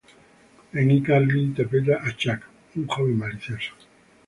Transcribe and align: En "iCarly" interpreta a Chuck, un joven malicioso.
En 0.73 0.89
"iCarly" 0.89 1.43
interpreta 1.43 2.01
a 2.03 2.09
Chuck, 2.17 2.41
un 2.75 2.87
joven 2.87 3.19
malicioso. 3.19 3.73